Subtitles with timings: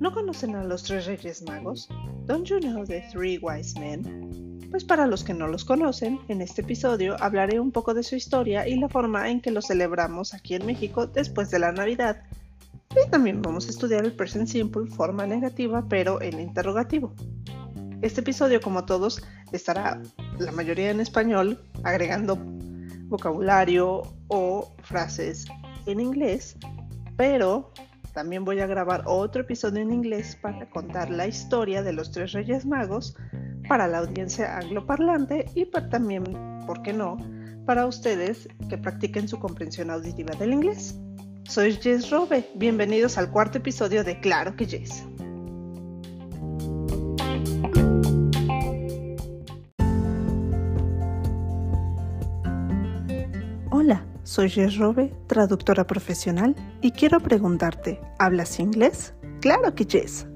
[0.00, 1.88] ¿No conocen a los tres reyes magos?
[2.26, 4.68] Don't you know the three wise men?
[4.70, 8.16] Pues para los que no los conocen, en este episodio hablaré un poco de su
[8.16, 12.24] historia y la forma en que lo celebramos aquí en México después de la Navidad.
[12.90, 17.14] Y también vamos a estudiar el present simple, forma negativa pero en interrogativo.
[18.02, 20.02] Este episodio, como todos, estará
[20.38, 22.38] la mayoría en español, agregando
[23.08, 25.44] vocabulario o frases
[25.86, 26.56] en inglés,
[27.16, 27.72] pero
[28.12, 32.32] también voy a grabar otro episodio en inglés para contar la historia de los tres
[32.32, 33.14] reyes magos
[33.68, 36.24] para la audiencia angloparlante y también,
[36.66, 37.16] ¿por qué no?,
[37.66, 40.98] para ustedes que practiquen su comprensión auditiva del inglés.
[41.48, 45.04] Soy Jess Robe, bienvenidos al cuarto episodio de Claro que Jess.
[54.26, 59.14] Soy Robe, traductora profesional, y quiero preguntarte, ¿hablas inglés?
[59.40, 60.26] Claro que Jess.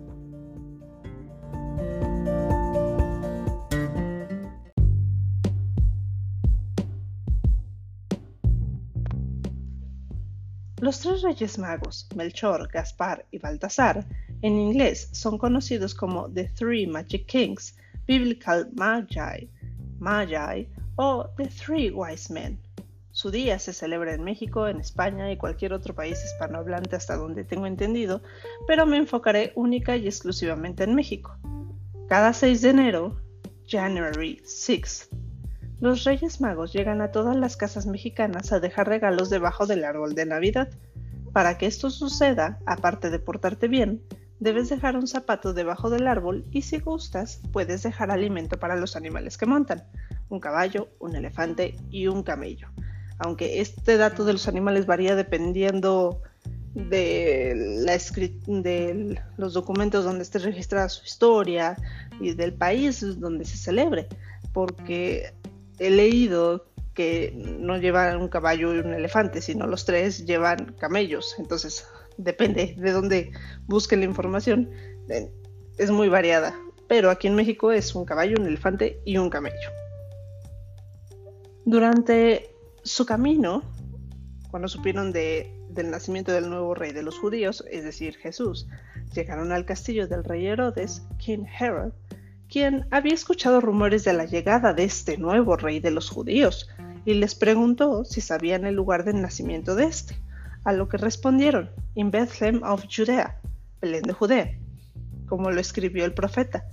[10.78, 14.06] Los tres reyes magos, Melchor, Gaspar y Baltasar,
[14.42, 19.50] en inglés son conocidos como The Three Magic Kings, Biblical Magi,
[19.98, 22.69] Magi o The Three Wise Men.
[23.20, 27.44] Su día se celebra en México, en España y cualquier otro país hispanohablante hasta donde
[27.44, 28.22] tengo entendido,
[28.66, 31.36] pero me enfocaré única y exclusivamente en México.
[32.08, 33.20] Cada 6 de enero,
[33.66, 35.10] January 6
[35.80, 40.14] los Reyes Magos llegan a todas las casas mexicanas a dejar regalos debajo del árbol
[40.14, 40.70] de Navidad.
[41.34, 44.02] Para que esto suceda, aparte de portarte bien,
[44.38, 48.96] debes dejar un zapato debajo del árbol y si gustas, puedes dejar alimento para los
[48.96, 49.84] animales que montan,
[50.30, 52.70] un caballo, un elefante y un camello
[53.20, 56.22] aunque este dato de los animales varía dependiendo
[56.74, 57.54] de,
[57.84, 57.96] la
[58.62, 61.76] de los documentos donde esté registrada su historia
[62.20, 64.08] y del país donde se celebre,
[64.52, 65.34] porque
[65.78, 71.36] he leído que no llevan un caballo y un elefante, sino los tres llevan camellos,
[71.38, 71.86] entonces
[72.16, 73.32] depende de dónde
[73.66, 74.70] busquen la información,
[75.76, 76.58] es muy variada,
[76.88, 79.70] pero aquí en México es un caballo, un elefante y un camello.
[81.64, 82.49] Durante
[82.82, 83.62] su camino,
[84.50, 88.66] cuando supieron del nacimiento del nuevo rey de los judíos, es decir, Jesús,
[89.14, 91.92] llegaron al castillo del rey Herodes, King Herod,
[92.48, 96.68] quien había escuchado rumores de la llegada de este nuevo rey de los judíos,
[97.04, 100.16] y les preguntó si sabían el lugar del nacimiento de este,
[100.64, 103.40] a lo que respondieron, in Bethlehem of Judea,
[103.80, 104.58] Belén de Judea,
[105.26, 106.64] como lo escribió el profeta.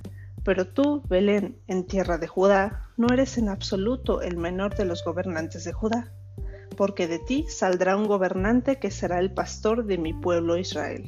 [0.48, 5.04] Pero tú, Belén, en tierra de Judá, no eres en absoluto el menor de los
[5.04, 6.14] gobernantes de Judá,
[6.78, 11.04] porque de ti saldrá un gobernante que será el pastor de mi pueblo Israel.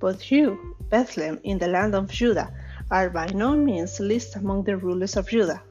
[0.00, 0.58] But you,
[0.88, 2.50] Bethlehem, in the land of Judah,
[2.88, 5.62] are by no means least among the rulers of Judah.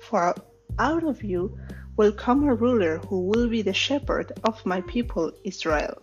[0.00, 0.34] For
[0.78, 1.56] out of you
[1.96, 5.94] will come a ruler who will be the shepherd of my people Israel.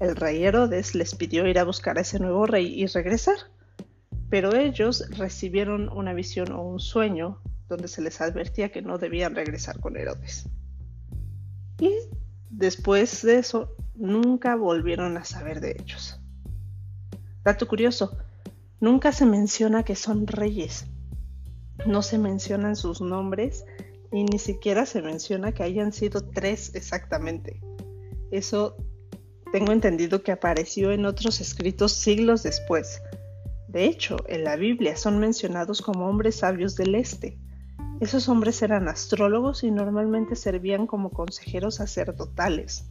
[0.00, 3.36] El rey Herodes les pidió ir a buscar a ese nuevo rey y regresar
[4.30, 9.34] pero ellos recibieron una visión o un sueño donde se les advertía que no debían
[9.34, 10.48] regresar con Herodes.
[11.80, 11.92] Y
[12.50, 16.20] después de eso, nunca volvieron a saber de ellos.
[17.44, 18.18] Dato curioso,
[18.80, 20.86] nunca se menciona que son reyes.
[21.86, 23.64] No se mencionan sus nombres
[24.12, 27.60] y ni siquiera se menciona que hayan sido tres exactamente.
[28.30, 28.76] Eso
[29.52, 33.00] tengo entendido que apareció en otros escritos siglos después,
[33.68, 37.38] de hecho, en la Biblia son mencionados como hombres sabios del este.
[38.00, 42.86] Esos hombres eran astrólogos y normalmente servían como consejeros sacerdotales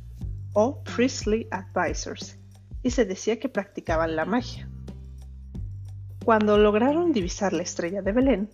[0.54, 2.38] o priestly advisors,
[2.84, 4.70] y se decía que practicaban la magia.
[6.24, 8.50] Cuando lograron divisar la estrella de Belén,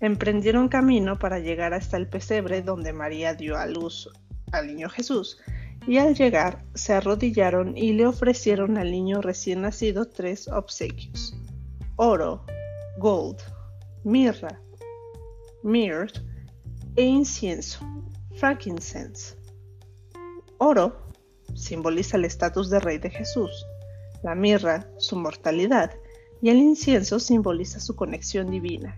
[0.00, 4.08] emprendieron camino para llegar hasta el pesebre donde María dio a luz
[4.50, 5.38] al niño Jesús,
[5.86, 11.39] y al llegar se arrodillaron y le ofrecieron al niño recién nacido tres obsequios
[12.02, 12.46] oro,
[12.96, 13.36] gold,
[14.04, 14.58] mirra,
[15.62, 16.10] myrrh
[16.96, 17.80] e incienso,
[18.36, 19.36] frankincense.
[20.56, 20.96] Oro
[21.54, 23.66] simboliza el estatus de rey de Jesús,
[24.22, 25.92] la mirra su mortalidad
[26.40, 28.96] y el incienso simboliza su conexión divina.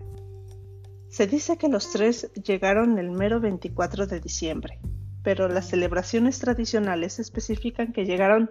[1.09, 4.79] Se dice que los tres llegaron el mero 24 de diciembre,
[5.23, 8.49] pero las celebraciones tradicionales especifican que llegaron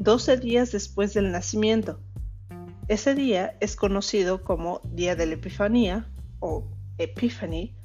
[0.00, 2.00] 12 días después del nacimiento,
[2.88, 6.68] ese día es conocido como Día de la Epifanía o
[6.98, 7.76] Epiphany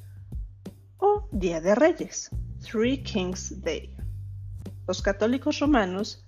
[0.98, 2.30] o Día de Reyes,
[2.60, 3.94] Three Kings Day.
[4.86, 6.26] Los católicos romanos,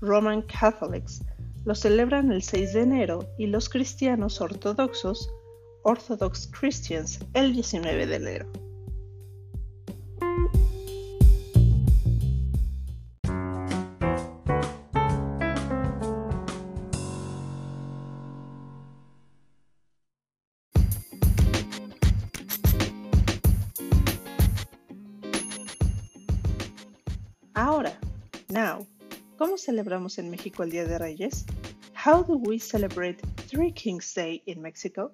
[0.00, 1.22] Roman Catholics,
[1.64, 5.30] lo celebran el 6 de enero y los cristianos ortodoxos,
[5.82, 8.69] Orthodox Christians, el 19 de enero.
[29.40, 31.46] ¿Cómo celebramos en México el Día de Reyes?
[32.04, 35.12] How do we celebrate Three Kings Day in Mexico?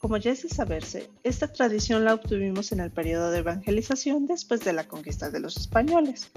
[0.00, 4.64] Como ya es de saberse, esta tradición la obtuvimos en el periodo de evangelización después
[4.64, 6.30] de la conquista de los españoles.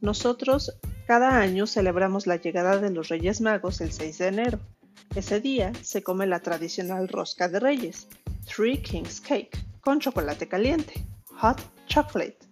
[0.00, 0.76] Nosotros
[1.06, 4.58] cada año celebramos la llegada de los Reyes Magos el 6 de enero.
[5.14, 8.08] Ese día se come la tradicional rosca de reyes,
[8.44, 11.06] Three Kings Cake, con chocolate caliente,
[11.36, 12.47] hot chocolate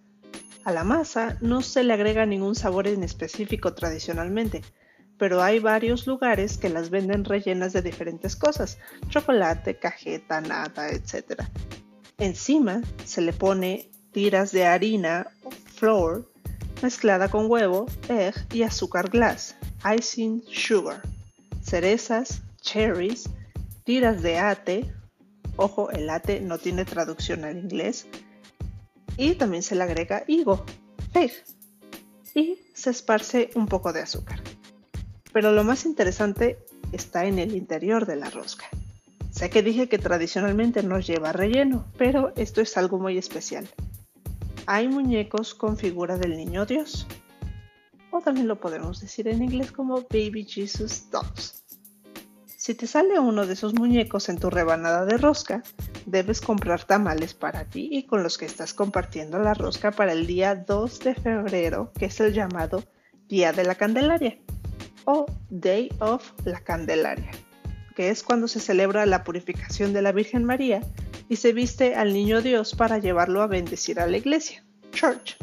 [0.67, 4.63] a la masa no se le agrega ningún sabor en específico tradicionalmente,
[5.17, 8.77] pero hay varios lugares que las venden rellenas de diferentes cosas,
[9.07, 11.43] chocolate, cajeta, nata, etc.
[12.17, 16.29] Encima se le pone tiras de harina o flour
[16.81, 19.55] mezclada con huevo, egg y azúcar glass,
[19.97, 21.01] icing sugar,
[21.63, 23.29] cerezas, cherries,
[23.85, 24.93] tiras de ate,
[25.55, 28.05] ojo, el ate no tiene traducción al inglés,
[29.17, 30.63] y también se le agrega higo,
[31.11, 31.31] fig,
[32.35, 34.39] y se esparce un poco de azúcar.
[35.33, 36.59] Pero lo más interesante
[36.91, 38.65] está en el interior de la rosca.
[39.31, 43.67] Sé que dije que tradicionalmente no lleva relleno, pero esto es algo muy especial.
[44.65, 47.07] Hay muñecos con figura del niño Dios,
[48.11, 51.63] o también lo podemos decir en inglés como Baby Jesus Dolls.
[52.57, 55.63] Si te sale uno de esos muñecos en tu rebanada de rosca,
[56.07, 60.25] debes comprar tamales para ti y con los que estás compartiendo la rosca para el
[60.25, 62.83] día 2 de febrero, que es el llamado
[63.27, 64.37] Día de la Candelaria
[65.03, 67.29] o Day of la Candelaria,
[67.95, 70.81] que es cuando se celebra la purificación de la Virgen María
[71.27, 75.35] y se viste al Niño Dios para llevarlo a bendecir a la iglesia, Church.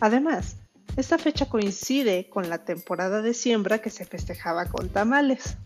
[0.00, 0.56] Además,
[0.96, 5.56] esta fecha coincide con la temporada de siembra que se festejaba con tamales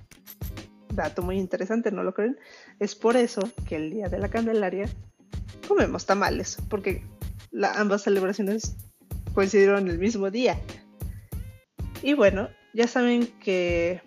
[0.94, 2.38] dato muy interesante, ¿no lo creen?
[2.78, 4.88] Es por eso que el día de la Candelaria
[5.66, 7.04] comemos tamales, porque
[7.76, 8.76] ambas celebraciones
[9.34, 10.60] coincidieron el mismo día.
[12.02, 14.02] Y bueno, ya saben que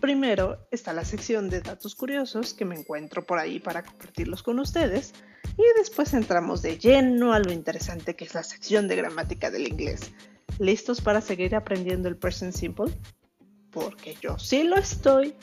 [0.00, 4.58] primero está la sección de datos curiosos que me encuentro por ahí para compartirlos con
[4.58, 5.14] ustedes.
[5.56, 9.66] Y después entramos de lleno a lo interesante que es la sección de gramática del
[9.66, 10.12] inglés.
[10.58, 12.92] ¿Listos para seguir aprendiendo el present simple?
[13.70, 15.34] Porque yo sí lo estoy.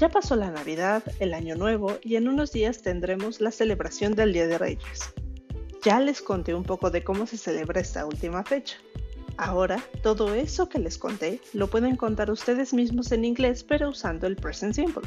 [0.00, 4.32] Ya pasó la Navidad, el Año Nuevo y en unos días tendremos la celebración del
[4.32, 5.12] Día de Reyes.
[5.84, 8.78] Ya les conté un poco de cómo se celebra esta última fecha.
[9.36, 14.26] Ahora, todo eso que les conté lo pueden contar ustedes mismos en inglés pero usando
[14.26, 15.06] el present simple.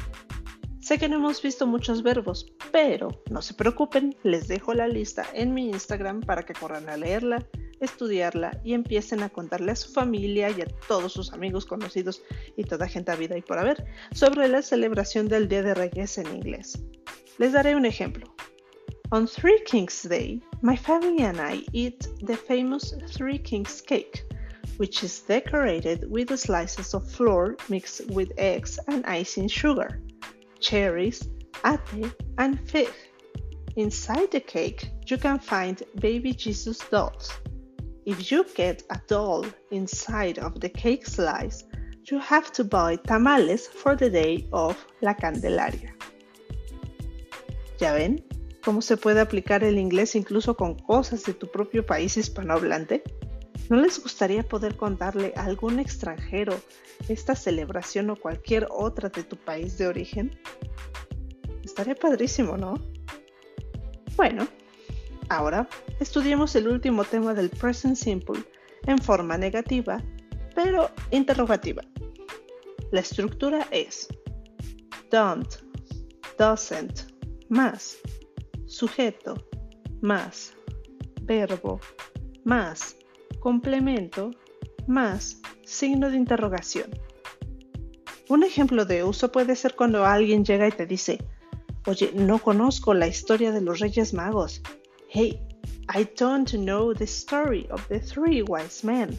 [0.80, 5.26] Sé que no hemos visto muchos verbos, pero no se preocupen, les dejo la lista
[5.34, 7.44] en mi Instagram para que corran a leerla
[7.80, 12.22] estudiarla y empiecen a contarle a su familia y a todos sus amigos conocidos
[12.56, 16.18] y toda gente a vida y por haber sobre la celebración del Día de Reyes
[16.18, 16.78] en inglés.
[17.38, 18.32] Les daré un ejemplo.
[19.12, 24.24] On Three Kings Day, my family and I eat the famous Three Kings cake,
[24.78, 30.00] which is decorated with slices of flour mixed with eggs and icing sugar,
[30.58, 31.28] cherries,
[31.64, 32.90] ate, and fig.
[33.76, 37.30] Inside the cake, you can find baby Jesus dolls.
[38.06, 41.64] If you get a doll inside of the cake slice,
[42.04, 45.94] you have to buy tamales for the day of la Candelaria.
[47.78, 48.22] ¿Ya ven
[48.62, 53.02] cómo se puede aplicar el inglés incluso con cosas de tu propio país hispanohablante?
[53.70, 56.60] ¿No les gustaría poder contarle a algún extranjero
[57.08, 60.38] esta celebración o cualquier otra de tu país de origen?
[61.64, 62.74] Estaría padrísimo, ¿no?
[64.16, 64.46] Bueno,
[65.34, 68.44] Ahora, estudiemos el último tema del present simple
[68.86, 70.00] en forma negativa,
[70.54, 71.82] pero interrogativa.
[72.92, 74.06] La estructura es
[75.10, 75.56] don't,
[76.38, 77.10] doesn't,
[77.48, 77.96] más,
[78.66, 79.34] sujeto,
[80.02, 80.54] más,
[81.22, 81.80] verbo,
[82.44, 82.96] más,
[83.40, 84.30] complemento,
[84.86, 86.90] más, signo de interrogación.
[88.28, 91.18] Un ejemplo de uso puede ser cuando alguien llega y te dice,
[91.86, 94.62] oye, no conozco la historia de los Reyes Magos,
[95.14, 95.40] Hey,
[95.90, 99.16] I don't know the story of the three wise men.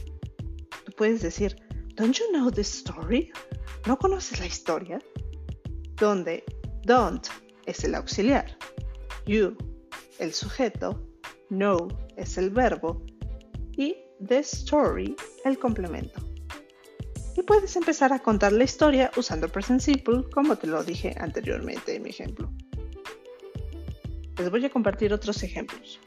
[0.83, 1.55] Tú puedes decir,
[1.95, 3.31] Don't you know the story?
[3.87, 4.99] ¿No conoces la historia?
[5.95, 6.43] Donde
[6.85, 7.25] don't
[7.65, 8.57] es el auxiliar,
[9.25, 9.55] you
[10.19, 10.99] el sujeto,
[11.49, 11.87] know
[12.17, 13.01] es el verbo
[13.77, 16.19] y the story el complemento.
[17.37, 21.95] Y puedes empezar a contar la historia usando present simple como te lo dije anteriormente
[21.95, 22.51] en mi ejemplo.
[24.38, 26.00] Les voy a compartir otros ejemplos.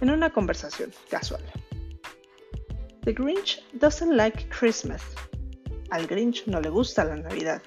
[0.00, 1.42] En una conversación casual.
[3.04, 5.02] The Grinch doesn't like Christmas.
[5.90, 7.62] Al Grinch no le gusta la Navidad.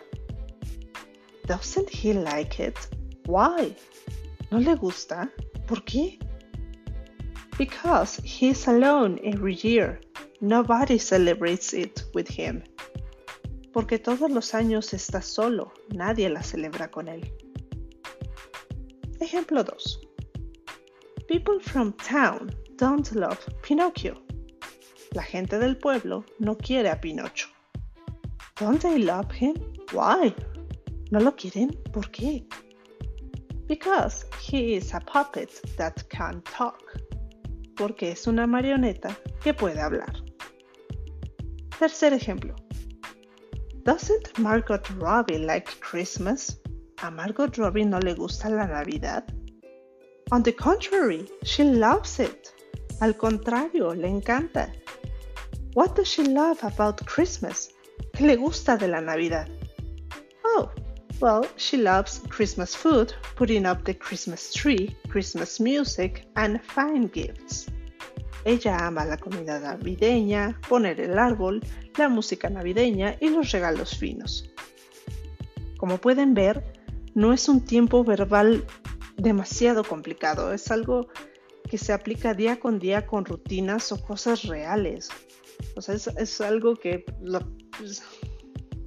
[1.47, 2.77] Doesn't he like it?
[3.25, 3.75] Why?
[4.51, 5.31] ¿No le gusta?
[5.65, 6.19] ¿Por qué?
[7.57, 9.99] Because he's alone every year.
[10.41, 12.63] Nobody celebrates it with him.
[13.73, 17.31] Porque todos los años está solo, nadie la celebra con él.
[19.21, 19.99] Ejemplo 2.
[21.27, 24.15] People from town don't love Pinocchio.
[25.13, 27.49] La gente del pueblo no quiere a Pinocho.
[28.55, 29.55] Don't they love him?
[29.91, 30.33] Why?
[31.11, 31.71] ¿No lo quieren?
[31.91, 32.45] ¿Por qué?
[33.67, 36.81] Because he is a puppet that can talk.
[37.75, 40.13] Porque es una marioneta que puede hablar.
[41.77, 42.55] Tercer ejemplo.
[43.83, 46.59] Doesn't Margot Robbie like Christmas?
[47.01, 49.23] ¿A Margot Robbie no le gusta la Navidad?
[50.31, 52.51] On the contrary, she loves it.
[52.99, 54.69] Al contrario, le encanta.
[55.75, 57.69] What does she love about Christmas?
[58.13, 59.47] ¿Qué le gusta de la Navidad?
[60.43, 60.69] Oh,
[61.21, 67.67] well, she loves Christmas food, putting up the Christmas tree, Christmas music, and fine gifts.
[68.43, 71.61] Ella ama la comida navideña, poner el árbol,
[71.97, 74.49] la música navideña y los regalos finos.
[75.77, 76.78] Como pueden ver,
[77.19, 78.65] no es un tiempo verbal
[79.17, 81.09] demasiado complicado, es algo
[81.69, 85.09] que se aplica día con día con rutinas o cosas reales.
[85.75, 87.39] O sea, es, algo que pues, lo,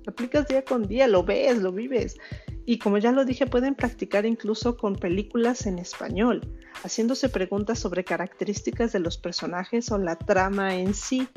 [0.06, 2.16] aplicas día con día, lo ves, lo vives.
[2.64, 6.40] Y como ya lo dije, pueden practicar incluso con películas en español,
[6.82, 11.28] haciéndose preguntas sobre características de los personajes o la trama en sí.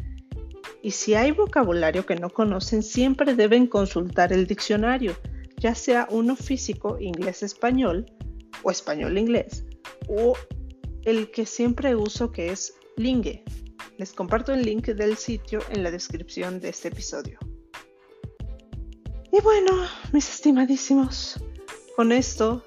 [0.82, 5.14] Y si hay vocabulario que no conocen, siempre deben consultar el diccionario,
[5.66, 8.06] ya sea uno físico, inglés-español,
[8.62, 9.66] o español-inglés,
[10.08, 10.38] o
[11.06, 13.44] el que siempre uso que es Lingue.
[13.98, 17.40] Les comparto el link del sitio en la descripción de este episodio.
[19.32, 19.72] Y bueno,
[20.14, 21.44] mis estimadísimos,
[21.96, 22.64] con esto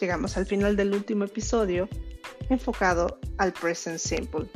[0.00, 1.88] llegamos al final del último episodio
[2.50, 4.48] enfocado al present simple.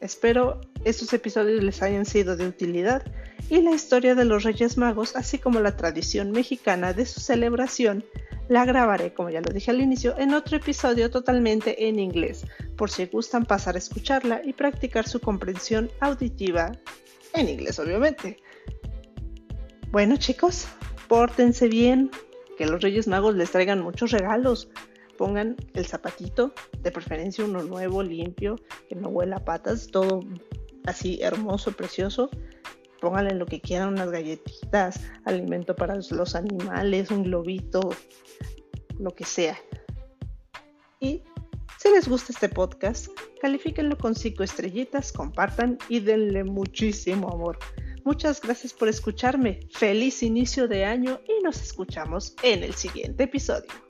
[0.00, 3.02] Espero estos episodios les hayan sido de utilidad
[3.50, 8.04] y la historia de los Reyes Magos, así como la tradición mexicana de su celebración,
[8.48, 12.44] la grabaré, como ya lo dije al inicio, en otro episodio totalmente en inglés,
[12.76, 16.72] por si gustan pasar a escucharla y practicar su comprensión auditiva
[17.34, 18.38] en inglés, obviamente.
[19.90, 20.66] Bueno chicos,
[21.08, 22.10] pórtense bien,
[22.56, 24.68] que los Reyes Magos les traigan muchos regalos.
[25.16, 28.56] Pongan el zapatito, de preferencia uno nuevo, limpio,
[28.88, 30.20] que no huela a patas, todo
[30.86, 32.30] así hermoso, precioso
[33.00, 37.90] pónganle lo que quieran, unas galletitas, alimento para los animales, un globito,
[38.98, 39.58] lo que sea.
[41.00, 41.22] Y
[41.78, 43.08] si les gusta este podcast,
[43.40, 47.58] califíquenlo con 5 estrellitas, compartan y denle muchísimo amor.
[48.04, 49.60] Muchas gracias por escucharme.
[49.70, 53.87] Feliz inicio de año y nos escuchamos en el siguiente episodio.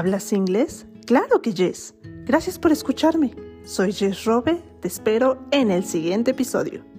[0.00, 0.86] ¿Hablas inglés?
[1.04, 1.94] Claro que yes.
[2.24, 3.34] Gracias por escucharme.
[3.66, 4.62] Soy Jess Robe.
[4.80, 6.89] Te espero en el siguiente episodio.